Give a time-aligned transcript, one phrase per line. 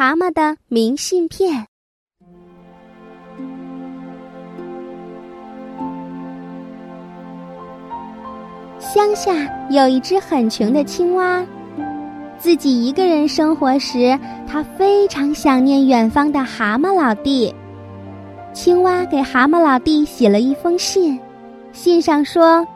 [0.00, 1.66] 蛤蟆的明信片。
[8.78, 9.30] 乡下
[9.68, 11.44] 有一只很穷的青蛙，
[12.38, 14.18] 自己一个人生活时，
[14.48, 17.54] 它非常想念远方的蛤蟆老弟。
[18.54, 21.20] 青蛙给蛤蟆老弟写了一封信，
[21.72, 22.66] 信上说：“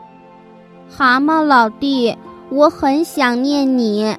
[0.87, 2.15] 蛤蟆老弟，
[2.51, 4.15] 我很想念你。”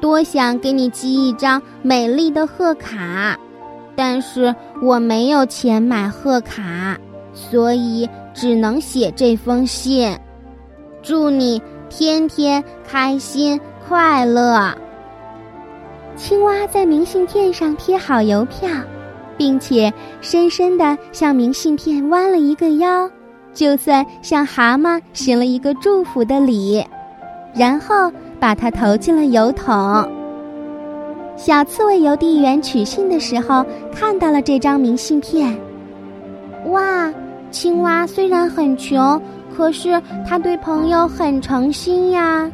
[0.00, 3.38] 多想给你寄一张美丽的贺卡，
[3.94, 6.96] 但是我没有钱买贺卡，
[7.32, 10.16] 所以只能写这封信。
[11.02, 14.72] 祝你天天开心快乐。
[16.14, 18.68] 青蛙在明信片上贴好邮票，
[19.36, 23.10] 并且深深地向明信片弯了一个腰，
[23.54, 26.84] 就算向蛤蟆行了一个祝福的礼，
[27.54, 28.12] 然后。
[28.38, 30.08] 把它投进了邮筒。
[31.36, 35.58] 小刺猬邮递员取信的时候看到了这张明信片。
[36.66, 37.12] 哇，
[37.50, 39.20] 青蛙虽然很穷，
[39.54, 42.50] 可是他对朋友很诚心呀。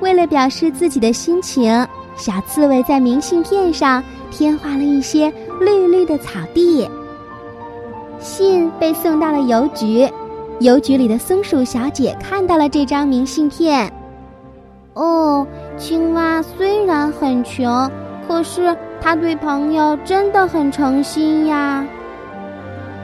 [0.00, 1.72] 为了表示自己的心情，
[2.16, 6.88] 小刺猬在明信片上添画了一些绿绿的草地。
[8.20, 10.08] 信被送到了邮局，
[10.60, 13.92] 邮局里的松鼠小姐看到了这张明信片。
[14.94, 17.90] 哦，青蛙虽然很穷，
[18.28, 21.86] 可是他对朋友真的很诚心呀。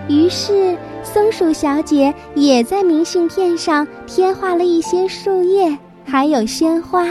[0.09, 7.07] 于是，松鼠小姐也在明信片上添画了一些树叶，还有鲜花。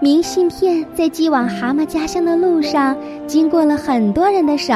[0.00, 4.72] 明信片在寄往蛤蟆家乡的路上，经过了很多人的手，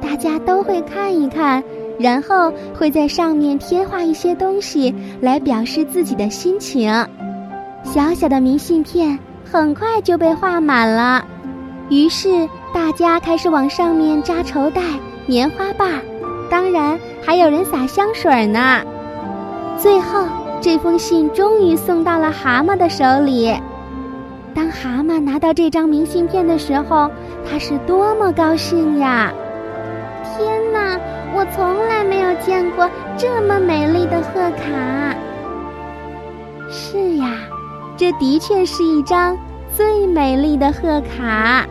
[0.00, 1.62] 大家都会看一看，
[1.98, 6.90] 然后会在上面添画一些东西，来表示自己的心情。
[7.92, 11.24] 小小的明信片很快就被画满了，
[11.88, 14.80] 于是大家开始往上面扎绸带、
[15.26, 15.90] 棉花棒，
[16.48, 18.80] 当然还有人撒香水呢。
[19.76, 20.24] 最后，
[20.60, 23.52] 这封信终于送到了蛤蟆的手里。
[24.54, 27.10] 当蛤蟆拿到这张明信片的时候，
[27.50, 29.32] 他是多么高兴呀！
[30.22, 30.96] 天哪，
[31.34, 35.16] 我从来没有见过这么美丽的贺卡。
[36.70, 37.29] 是呀。
[38.00, 39.36] 这的确是一张
[39.76, 41.68] 最美丽的贺卡。